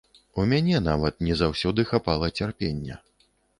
У 0.43 0.45
мяне 0.53 0.79
нават 0.85 1.21
не 1.27 1.37
заўсёды 1.43 1.87
хапала 1.93 2.33
цярпення. 2.43 3.01